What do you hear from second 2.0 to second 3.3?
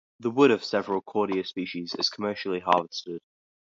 commercially harvested.